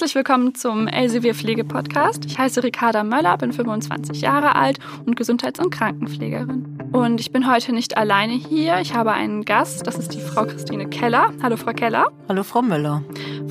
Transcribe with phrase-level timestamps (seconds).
[0.00, 2.24] Herzlich willkommen zum Elsevier Pflege Podcast.
[2.24, 6.78] Ich heiße Ricarda Möller, bin 25 Jahre alt und Gesundheits- und Krankenpflegerin.
[6.90, 8.80] Und ich bin heute nicht alleine hier.
[8.80, 11.34] Ich habe einen Gast, das ist die Frau Christine Keller.
[11.42, 12.06] Hallo Frau Keller.
[12.30, 13.02] Hallo Frau Möller.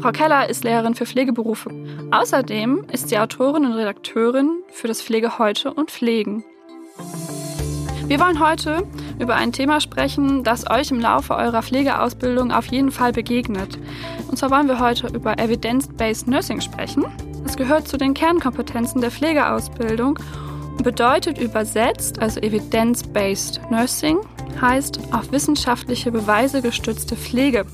[0.01, 1.69] Frau Keller ist Lehrerin für Pflegeberufe.
[2.09, 6.43] Außerdem ist sie Autorin und Redakteurin für das Pflege heute und Pflegen.
[8.07, 8.87] Wir wollen heute
[9.19, 13.77] über ein Thema sprechen, das euch im Laufe eurer Pflegeausbildung auf jeden Fall begegnet.
[14.27, 17.05] Und zwar wollen wir heute über Evidence-Based Nursing sprechen.
[17.45, 20.17] Es gehört zu den Kernkompetenzen der Pflegeausbildung
[20.77, 24.19] und bedeutet übersetzt, also Evidence-Based Nursing,
[24.61, 27.65] heißt auf wissenschaftliche Beweise gestützte Pflege.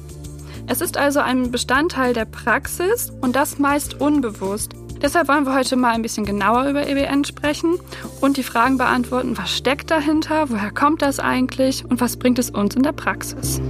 [0.67, 4.73] Es ist also ein Bestandteil der Praxis und das meist unbewusst.
[5.05, 7.77] Deshalb wollen wir heute mal ein bisschen genauer über EBN sprechen
[8.21, 12.49] und die Fragen beantworten, was steckt dahinter, woher kommt das eigentlich und was bringt es
[12.49, 13.61] uns in der Praxis.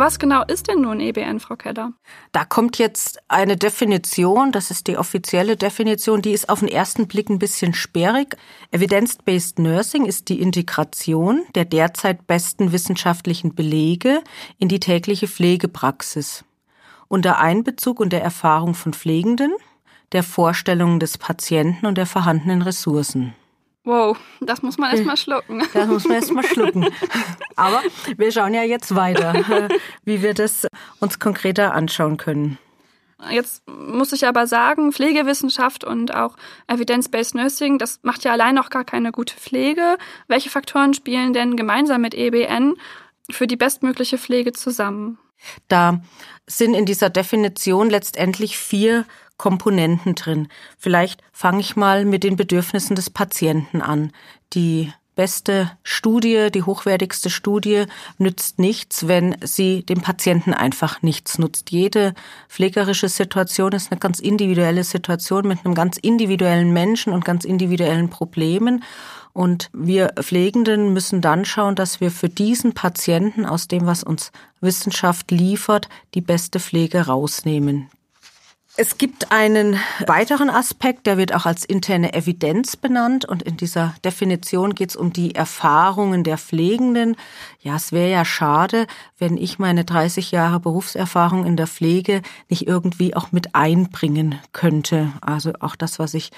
[0.00, 1.92] Was genau ist denn nun EBN, Frau Keller?
[2.32, 7.06] Da kommt jetzt eine Definition, das ist die offizielle Definition, die ist auf den ersten
[7.06, 8.34] Blick ein bisschen sperrig.
[8.70, 14.22] Evidence-Based Nursing ist die Integration der derzeit besten wissenschaftlichen Belege
[14.58, 16.46] in die tägliche Pflegepraxis.
[17.12, 19.52] Unter Einbezug und der Erfahrung von Pflegenden,
[20.12, 23.34] der Vorstellungen des Patienten und der vorhandenen Ressourcen.
[23.82, 25.60] Wow, das muss man erstmal schlucken.
[25.74, 26.86] Das muss man erstmal schlucken.
[27.56, 27.82] Aber
[28.16, 29.34] wir schauen ja jetzt weiter,
[30.04, 30.68] wie wir das
[31.00, 32.58] uns konkreter anschauen können.
[33.28, 36.36] Jetzt muss ich aber sagen, Pflegewissenschaft und auch
[36.68, 39.98] Evidence-Based Nursing, das macht ja allein noch gar keine gute Pflege.
[40.28, 42.76] Welche Faktoren spielen denn gemeinsam mit EBN
[43.32, 45.18] für die bestmögliche Pflege zusammen?
[45.68, 46.00] Da
[46.46, 50.48] sind in dieser Definition letztendlich vier Komponenten drin.
[50.78, 54.12] Vielleicht fange ich mal mit den Bedürfnissen des Patienten an.
[54.52, 57.84] Die beste Studie, die hochwertigste Studie
[58.18, 61.70] nützt nichts, wenn sie dem Patienten einfach nichts nutzt.
[61.70, 62.14] Jede
[62.48, 68.08] pflegerische Situation ist eine ganz individuelle Situation mit einem ganz individuellen Menschen und ganz individuellen
[68.08, 68.82] Problemen.
[69.32, 74.32] Und wir Pflegenden müssen dann schauen, dass wir für diesen Patienten aus dem, was uns
[74.60, 77.88] Wissenschaft liefert, die beste Pflege rausnehmen.
[78.76, 83.94] Es gibt einen weiteren Aspekt, der wird auch als interne Evidenz benannt und in dieser
[84.04, 87.16] Definition geht es um die Erfahrungen der Pflegenden.
[87.60, 88.86] Ja, es wäre ja schade,
[89.18, 95.12] wenn ich meine 30 Jahre Berufserfahrung in der Pflege nicht irgendwie auch mit einbringen könnte.
[95.20, 96.30] Also auch das, was ich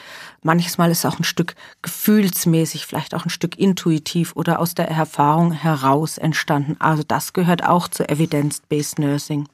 [0.42, 4.88] manches Mal ist auch ein Stück gefühlsmäßig, vielleicht auch ein Stück intuitiv oder aus der
[4.88, 6.76] Erfahrung heraus entstanden.
[6.78, 9.46] Also das gehört auch zu Evidence-Based Nursing.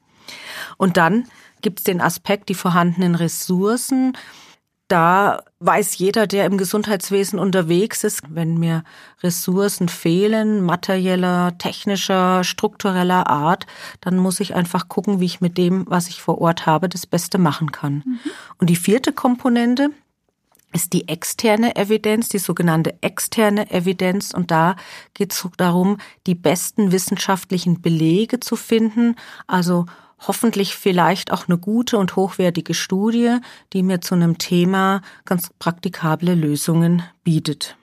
[0.77, 1.27] Und dann
[1.63, 4.17] gibt es den Aspekt, die vorhandenen Ressourcen.
[4.87, 8.85] Da weiß jeder, der im Gesundheitswesen unterwegs ist, wenn mir
[9.23, 13.67] Ressourcen fehlen, materieller, technischer, struktureller Art,
[14.01, 17.07] dann muss ich einfach gucken, wie ich mit dem, was ich vor Ort habe, das
[17.07, 18.03] Beste machen kann.
[18.07, 18.19] Mhm.
[18.59, 19.91] Und die vierte Komponente
[20.73, 24.33] ist die externe Evidenz, die sogenannte externe Evidenz.
[24.33, 24.77] Und da
[25.13, 29.17] geht es darum, die besten wissenschaftlichen Belege zu finden,
[29.47, 29.87] also
[30.27, 33.39] hoffentlich vielleicht auch eine gute und hochwertige Studie,
[33.73, 37.77] die mir zu einem Thema ganz praktikable Lösungen bietet.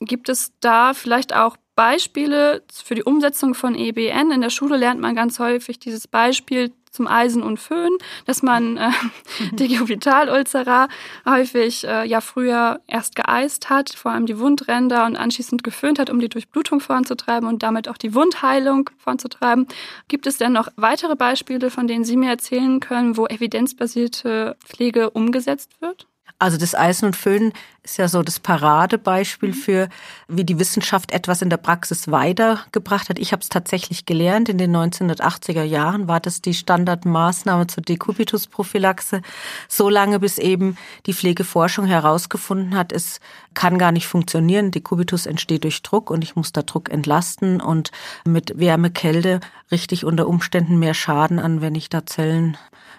[0.00, 4.30] Gibt es da vielleicht auch Beispiele für die Umsetzung von EBN?
[4.30, 7.90] In der Schule lernt man ganz häufig dieses Beispiel zum Eisen und Föhn,
[8.24, 8.90] dass man äh,
[9.52, 10.88] die Vitalulcera
[11.26, 16.08] häufig äh, ja früher erst geeist hat, vor allem die Wundränder und anschließend geföhnt hat,
[16.08, 19.66] um die Durchblutung voranzutreiben und damit auch die Wundheilung voranzutreiben.
[20.08, 25.10] Gibt es denn noch weitere Beispiele, von denen Sie mir erzählen können, wo evidenzbasierte Pflege
[25.10, 26.06] umgesetzt wird?
[26.38, 27.52] Also das Eisen und Föhn
[27.84, 29.54] ist ja so das Paradebeispiel mhm.
[29.54, 29.88] für,
[30.26, 33.18] wie die Wissenschaft etwas in der Praxis weitergebracht hat.
[33.18, 34.48] Ich habe es tatsächlich gelernt.
[34.48, 39.22] In den 1980er Jahren war das die Standardmaßnahme zur Dekubitusprophylaxe.
[39.68, 43.20] So lange, bis eben die Pflegeforschung herausgefunden hat, es
[43.54, 44.70] kann gar nicht funktionieren.
[44.70, 47.92] Dekubitus entsteht durch Druck und ich muss da Druck entlasten und
[48.24, 49.40] mit Wärme, Kälte
[49.70, 52.56] richtig unter Umständen mehr Schaden an, wenn ich da Zellen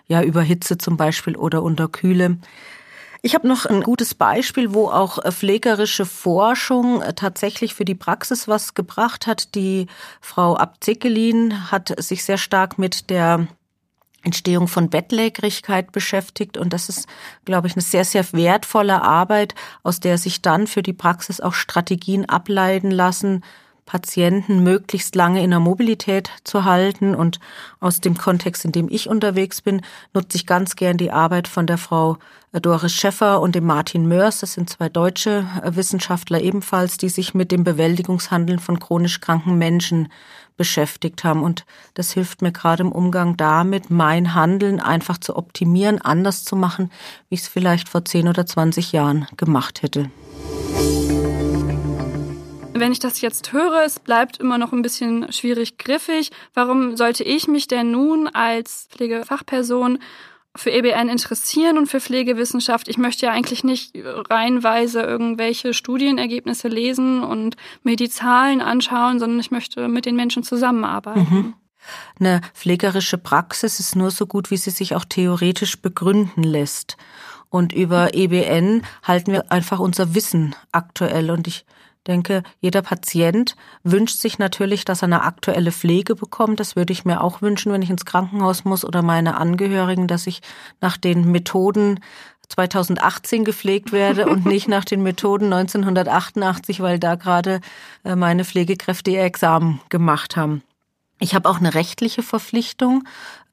[0.07, 2.37] ja überhitze zum Beispiel oder unterkühle.
[3.25, 7.95] Ich habe noch ein gutes Beispiel, wo auch äh, pflegerische Forschung äh, tatsächlich für die
[7.95, 9.55] Praxis was gebracht hat.
[9.55, 9.87] Die
[10.21, 13.47] Frau Abzekelin hat sich sehr stark mit der
[14.21, 16.55] Entstehung von Bettlägerigkeit beschäftigt.
[16.55, 17.07] Und das ist,
[17.45, 21.55] glaube ich, eine sehr, sehr wertvolle Arbeit, aus der sich dann für die Praxis auch
[21.55, 23.43] Strategien ableiten lassen,
[23.85, 27.13] Patienten möglichst lange in der Mobilität zu halten.
[27.15, 27.39] Und
[27.79, 29.81] aus dem Kontext, in dem ich unterwegs bin,
[30.13, 32.17] nutze ich ganz gern die Arbeit von der Frau
[32.51, 34.39] Doris Schäffer und dem Martin Mörs.
[34.39, 40.09] Das sind zwei deutsche Wissenschaftler ebenfalls, die sich mit dem Bewältigungshandeln von chronisch kranken Menschen
[40.57, 41.43] beschäftigt haben.
[41.43, 46.55] Und das hilft mir gerade im Umgang damit, mein Handeln einfach zu optimieren, anders zu
[46.55, 46.91] machen,
[47.29, 50.09] wie ich es vielleicht vor 10 oder 20 Jahren gemacht hätte.
[52.77, 56.31] Wenn ich das jetzt höre, es bleibt immer noch ein bisschen schwierig griffig.
[56.53, 59.99] Warum sollte ich mich denn nun als Pflegefachperson
[60.57, 62.87] für EBN interessieren und für Pflegewissenschaft.
[62.87, 63.93] Ich möchte ja eigentlich nicht
[64.29, 70.43] reihenweise irgendwelche Studienergebnisse lesen und mir die Zahlen anschauen, sondern ich möchte mit den Menschen
[70.43, 71.27] zusammenarbeiten.
[71.29, 71.53] Mhm.
[72.19, 76.97] Eine pflegerische Praxis ist nur so gut, wie sie sich auch theoretisch begründen lässt.
[77.49, 81.29] Und über EBN halten wir einfach unser Wissen aktuell.
[81.31, 81.65] Und ich
[82.07, 86.59] denke, jeder Patient wünscht sich natürlich, dass er eine aktuelle Pflege bekommt.
[86.59, 90.27] Das würde ich mir auch wünschen, wenn ich ins Krankenhaus muss oder meine Angehörigen, dass
[90.27, 90.41] ich
[90.81, 91.99] nach den Methoden
[92.49, 97.61] 2018 gepflegt werde und nicht nach den Methoden 1988, weil da gerade
[98.03, 100.61] äh, meine Pflegekräfte ihr Examen gemacht haben.
[101.19, 103.03] Ich habe auch eine rechtliche Verpflichtung,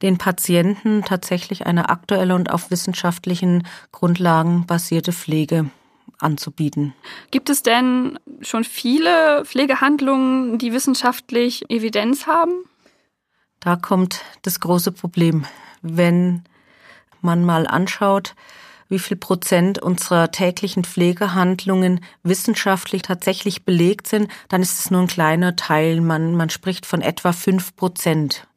[0.01, 5.69] den Patienten tatsächlich eine aktuelle und auf wissenschaftlichen Grundlagen basierte Pflege
[6.19, 6.93] anzubieten.
[7.31, 12.53] Gibt es denn schon viele Pflegehandlungen, die wissenschaftlich Evidenz haben?
[13.59, 15.45] Da kommt das große Problem.
[15.81, 16.43] Wenn
[17.21, 18.35] man mal anschaut,
[18.89, 25.07] wie viel Prozent unserer täglichen Pflegehandlungen wissenschaftlich tatsächlich belegt sind, dann ist es nur ein
[25.07, 26.01] kleiner Teil.
[26.01, 28.47] Man, man spricht von etwa fünf Prozent.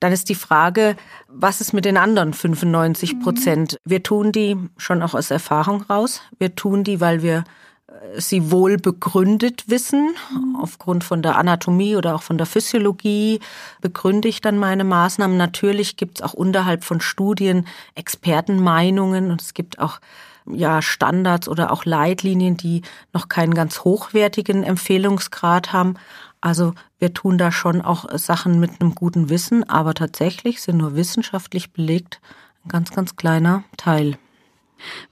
[0.00, 0.96] Dann ist die Frage,
[1.28, 3.76] was ist mit den anderen 95 Prozent?
[3.84, 6.22] Wir tun die schon auch aus Erfahrung raus.
[6.38, 7.44] Wir tun die, weil wir
[7.86, 10.14] äh, sie wohl begründet wissen.
[10.58, 13.40] Aufgrund von der Anatomie oder auch von der Physiologie
[13.82, 15.36] begründe ich dann meine Maßnahmen.
[15.36, 20.00] Natürlich gibt es auch unterhalb von Studien Expertenmeinungen und es gibt auch
[20.46, 22.82] ja, Standards oder auch Leitlinien, die
[23.12, 25.94] noch keinen ganz hochwertigen Empfehlungsgrad haben.
[26.40, 30.94] Also wir tun da schon auch Sachen mit einem guten Wissen, aber tatsächlich sind nur
[30.94, 32.20] wissenschaftlich belegt
[32.64, 34.18] ein ganz, ganz kleiner Teil.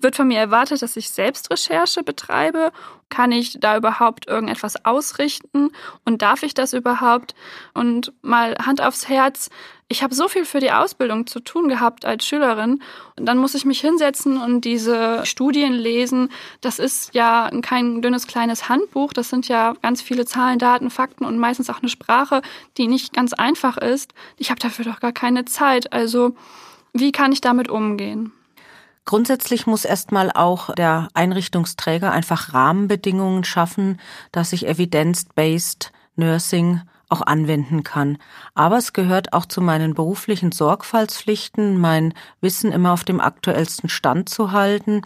[0.00, 2.72] Wird von mir erwartet, dass ich Selbstrecherche betreibe?
[3.10, 5.70] Kann ich da überhaupt irgendetwas ausrichten?
[6.06, 7.34] Und darf ich das überhaupt?
[7.74, 9.50] Und mal Hand aufs Herz,
[9.90, 12.82] ich habe so viel für die Ausbildung zu tun gehabt als Schülerin.
[13.16, 16.30] Und dann muss ich mich hinsetzen und diese Studien lesen.
[16.60, 19.14] Das ist ja kein dünnes kleines Handbuch.
[19.14, 22.42] Das sind ja ganz viele Zahlen, Daten, Fakten und meistens auch eine Sprache,
[22.76, 24.12] die nicht ganz einfach ist.
[24.36, 25.90] Ich habe dafür doch gar keine Zeit.
[25.90, 26.36] Also
[26.92, 28.32] wie kann ich damit umgehen?
[29.06, 33.98] Grundsätzlich muss erstmal auch der Einrichtungsträger einfach Rahmenbedingungen schaffen,
[34.32, 38.18] dass sich evidence-based Nursing auch anwenden kann.
[38.54, 44.28] Aber es gehört auch zu meinen beruflichen Sorgfaltspflichten, mein Wissen immer auf dem aktuellsten Stand
[44.28, 45.02] zu halten.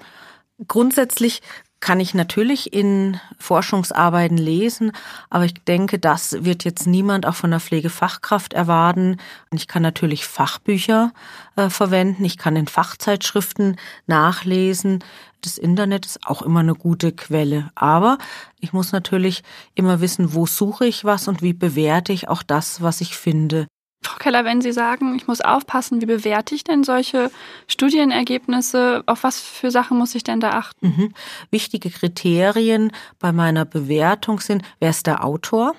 [0.66, 1.43] Grundsätzlich
[1.82, 4.93] kann ich natürlich in Forschungsarbeiten lesen,
[5.29, 9.19] aber ich denke, das wird jetzt niemand auch von der Pflegefachkraft erwarten.
[9.52, 11.12] Ich kann natürlich Fachbücher
[11.56, 13.76] äh, verwenden, ich kann in Fachzeitschriften
[14.06, 15.00] nachlesen.
[15.40, 18.19] Das Internet ist auch immer eine gute Quelle, aber
[18.61, 19.43] ich muss natürlich
[19.75, 23.67] immer wissen, wo suche ich was und wie bewerte ich auch das, was ich finde.
[24.02, 27.31] Frau Keller, wenn Sie sagen, ich muss aufpassen, wie bewerte ich denn solche
[27.69, 29.02] Studienergebnisse?
[29.06, 30.87] Auf was für Sachen muss ich denn da achten?
[30.87, 31.14] Mhm.
[31.50, 35.75] Wichtige Kriterien bei meiner Bewertung sind, wer ist der Autor?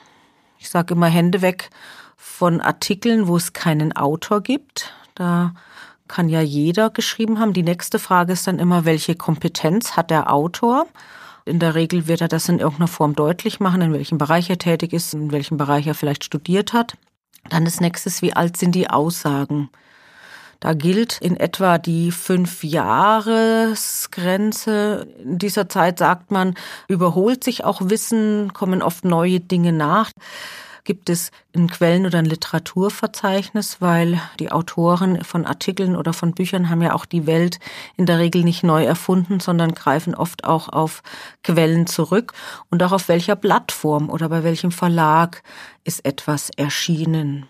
[0.58, 1.70] Ich sage immer Hände weg
[2.16, 4.94] von Artikeln, wo es keinen Autor gibt.
[5.16, 5.53] Da
[6.08, 7.53] kann ja jeder geschrieben haben.
[7.53, 10.88] Die nächste Frage ist dann immer, welche Kompetenz hat der Autor?
[11.46, 14.58] In der Regel wird er das in irgendeiner Form deutlich machen, in welchem Bereich er
[14.58, 16.94] tätig ist, in welchem Bereich er vielleicht studiert hat.
[17.50, 19.70] Dann das nächste, wie alt sind die Aussagen?
[20.60, 25.08] Da gilt in etwa die Fünf-Jahres-Grenze.
[25.22, 26.56] In dieser Zeit sagt man,
[26.88, 30.12] überholt sich auch Wissen, kommen oft neue Dinge nach
[30.84, 36.70] gibt es ein Quellen- oder ein Literaturverzeichnis, weil die Autoren von Artikeln oder von Büchern
[36.70, 37.60] haben ja auch die Welt
[37.98, 41.04] in der Regel nicht neu erfunden, sondern greifen oft auch auf
[41.44, 42.34] Quellen zurück
[42.70, 45.44] und auch auf welcher Plattform oder bei welchem Verlag
[45.84, 47.48] ist etwas erschienen.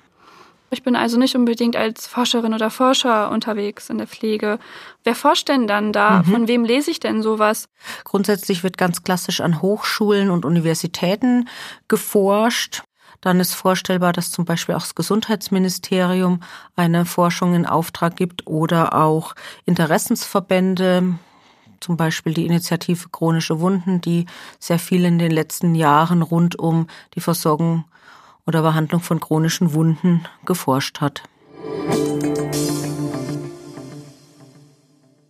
[0.74, 4.58] Ich bin also nicht unbedingt als Forscherin oder Forscher unterwegs in der Pflege.
[5.04, 6.24] Wer forscht denn dann da?
[6.24, 6.32] Mhm.
[6.32, 7.70] Von wem lese ich denn sowas?
[8.04, 11.48] Grundsätzlich wird ganz klassisch an Hochschulen und Universitäten
[11.88, 12.82] geforscht.
[13.24, 16.42] Dann ist vorstellbar, dass zum Beispiel auch das Gesundheitsministerium
[16.76, 21.16] eine Forschung in Auftrag gibt oder auch Interessensverbände,
[21.80, 24.26] zum Beispiel die Initiative Chronische Wunden, die
[24.60, 27.86] sehr viel in den letzten Jahren rund um die Versorgung
[28.46, 31.24] oder Behandlung von chronischen Wunden geforscht hat.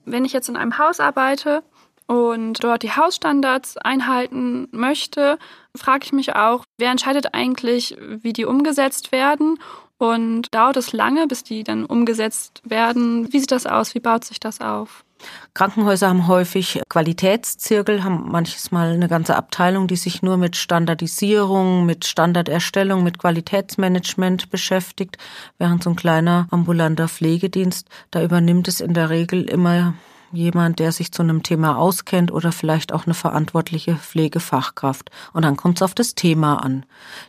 [0.04, 1.62] Wenn ich jetzt in einem Haus arbeite,
[2.08, 5.38] und dort die Hausstandards einhalten möchte,
[5.76, 9.60] frage ich mich auch, wer entscheidet eigentlich, wie die umgesetzt werden
[9.98, 13.32] und dauert es lange, bis die dann umgesetzt werden?
[13.32, 13.96] Wie sieht das aus?
[13.96, 15.06] Wie baut sich das auf?
[15.54, 21.86] Krankenhäuser haben häufig Qualitätszirkel, haben manches Mal eine ganze Abteilung, die sich nur mit Standardisierung,
[21.86, 25.18] mit Standarderstellung, mit Qualitätsmanagement beschäftigt,
[25.58, 29.94] während so ein kleiner ambulanter Pflegedienst, da übernimmt es in der Regel immer
[30.34, 35.12] jemand, der sich zu einem Thema auskennt oder vielleicht auch eine verantwortliche Pflegefachkraft.
[35.32, 36.86] Und dann kommt es auf das Thema an.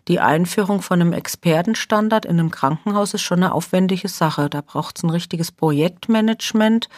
[0.08, 4.48] Die Einführung von einem Expertenstandard in einem Krankenhaus ist schon eine aufwendige Sache.
[4.50, 6.88] Da braucht es ein richtiges Projektmanagement.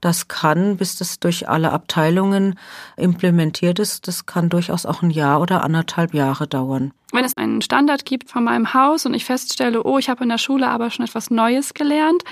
[0.00, 2.58] Das kann, bis das durch alle Abteilungen
[2.96, 6.92] implementiert ist, das kann durchaus auch ein Jahr oder anderthalb Jahre dauern.
[7.12, 10.28] Wenn es einen Standard gibt von meinem Haus und ich feststelle, oh, ich habe in
[10.28, 12.22] der Schule aber schon etwas Neues gelernt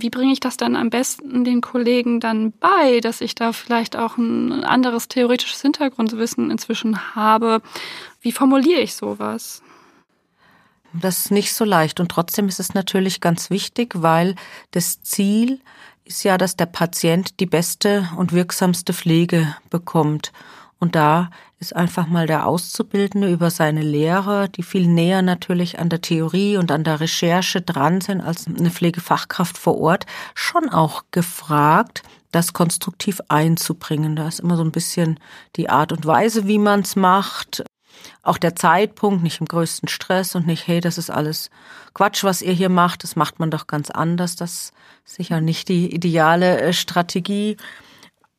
[0.00, 3.96] wie bringe ich das dann am besten den Kollegen dann bei, dass ich da vielleicht
[3.96, 7.62] auch ein anderes theoretisches Hintergrundwissen inzwischen habe?
[8.20, 9.62] Wie formuliere ich sowas?
[10.92, 14.34] Das ist nicht so leicht und trotzdem ist es natürlich ganz wichtig, weil
[14.70, 15.60] das Ziel
[16.04, 20.32] ist ja, dass der Patient die beste und wirksamste Pflege bekommt.
[20.78, 25.88] Und da ist einfach mal der Auszubildende über seine Lehrer, die viel näher natürlich an
[25.88, 31.04] der Theorie und an der Recherche dran sind als eine Pflegefachkraft vor Ort, schon auch
[31.12, 34.16] gefragt, das konstruktiv einzubringen.
[34.16, 35.18] Da ist immer so ein bisschen
[35.56, 37.64] die Art und Weise, wie man es macht.
[38.22, 41.48] Auch der Zeitpunkt, nicht im größten Stress und nicht, hey, das ist alles
[41.94, 44.36] Quatsch, was ihr hier macht, das macht man doch ganz anders.
[44.36, 44.72] Das
[45.06, 47.56] ist sicher nicht die ideale äh, Strategie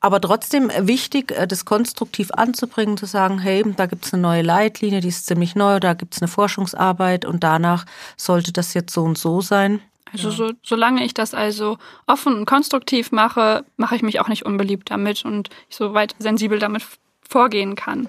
[0.08, 5.02] aber trotzdem wichtig, äh, das konstruktiv anzubringen, zu sagen, hey, da gibt's eine neue Leitlinie,
[5.02, 7.86] die ist ziemlich neu, da gibt's eine Forschungsarbeit und danach
[8.16, 9.82] sollte das jetzt so und so sein.
[10.14, 14.46] Also so, solange ich das also offen und konstruktiv mache, mache ich mich auch nicht
[14.46, 16.86] unbeliebt damit und ich so weit sensibel damit
[17.28, 18.08] vorgehen kann.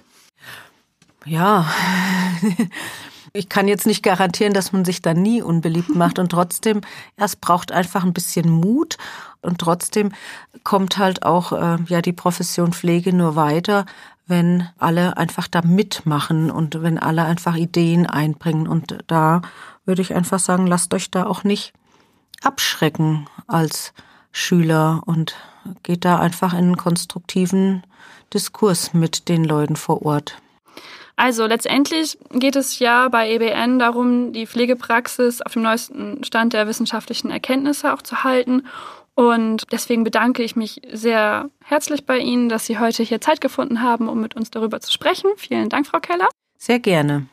[1.26, 1.68] Ja,
[3.32, 6.82] ich kann jetzt nicht garantieren, dass man sich da nie unbeliebt macht und trotzdem,
[7.18, 8.98] ja, es braucht einfach ein bisschen Mut
[9.42, 10.12] und trotzdem
[10.64, 13.86] kommt halt auch äh, ja die Profession Pflege nur weiter,
[14.26, 18.68] wenn alle einfach da mitmachen und wenn alle einfach Ideen einbringen.
[18.68, 19.42] Und da
[19.86, 21.72] würde ich einfach sagen, lasst euch da auch nicht
[22.42, 23.92] abschrecken als
[24.30, 25.34] Schüler und
[25.82, 27.82] geht da einfach in einen konstruktiven
[28.34, 30.36] Diskurs mit den Leuten vor Ort.
[31.16, 36.68] Also letztendlich geht es ja bei EBN darum, die Pflegepraxis auf dem neuesten Stand der
[36.68, 38.62] wissenschaftlichen Erkenntnisse auch zu halten
[39.18, 43.82] und deswegen bedanke ich mich sehr herzlich bei Ihnen, dass Sie heute hier Zeit gefunden
[43.82, 45.28] haben, um mit uns darüber zu sprechen.
[45.36, 46.28] Vielen Dank, Frau Keller.
[46.56, 47.26] Sehr gerne.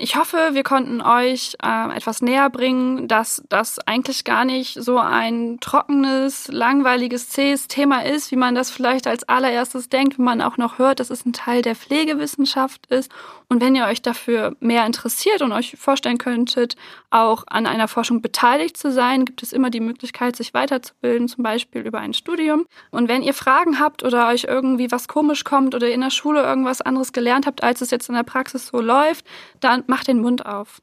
[0.00, 4.98] Ich hoffe, wir konnten euch äh, etwas näher bringen, dass das eigentlich gar nicht so
[4.98, 10.40] ein trockenes, langweiliges, zähes Thema ist, wie man das vielleicht als allererstes denkt, wenn man
[10.40, 13.10] auch noch hört, dass es ein Teil der Pflegewissenschaft ist.
[13.48, 16.76] Und wenn ihr euch dafür mehr interessiert und euch vorstellen könntet,
[17.10, 21.42] auch an einer Forschung beteiligt zu sein, gibt es immer die Möglichkeit, sich weiterzubilden, zum
[21.42, 22.66] Beispiel über ein Studium.
[22.90, 26.42] Und wenn ihr Fragen habt oder euch irgendwie was komisch kommt oder in der Schule
[26.42, 29.24] irgendwas anderes gelernt habt, als es jetzt in der Praxis so läuft,
[29.60, 30.80] dann macht den Mund auf.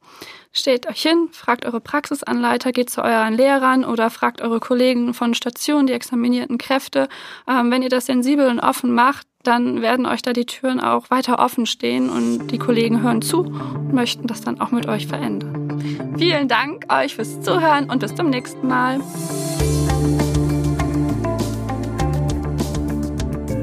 [0.51, 5.33] Steht euch hin, fragt eure Praxisanleiter, geht zu euren Lehrern oder fragt eure Kollegen von
[5.33, 7.07] Stationen, die examinierten Kräfte.
[7.47, 11.09] Ähm, wenn ihr das sensibel und offen macht, dann werden euch da die Türen auch
[11.09, 15.07] weiter offen stehen und die Kollegen hören zu und möchten das dann auch mit euch
[15.07, 16.15] verändern.
[16.17, 18.99] Vielen Dank euch fürs Zuhören und bis zum nächsten Mal.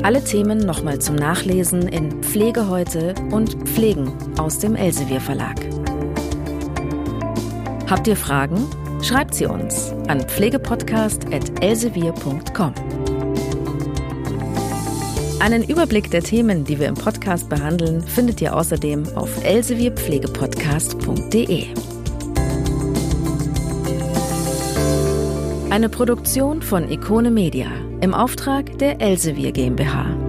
[0.03, 5.55] Alle Themen nochmal zum Nachlesen in Pflege heute und Pflegen aus dem Elsevier Verlag.
[7.89, 8.67] Habt ihr Fragen?
[9.01, 12.75] Schreibt sie uns an pflegepodcast.elsevier.com.
[15.39, 21.67] Einen Überblick der Themen, die wir im Podcast behandeln, findet ihr außerdem auf elsevierpflegepodcast.de.
[25.71, 27.69] Eine Produktion von Ikone Media
[28.03, 30.22] im Auftrag der Elsevier GmbH.